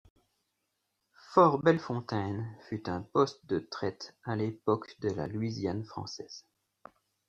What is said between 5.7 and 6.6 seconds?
française.